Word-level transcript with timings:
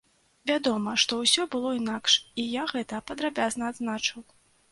Вядома, 0.51 0.93
што 1.01 1.19
ўсё 1.23 1.45
было 1.57 1.69
інакш, 1.81 2.17
і 2.43 2.47
я 2.55 2.63
гэта 2.73 3.03
падрабязна 3.13 3.63
адзначыў. 3.75 4.19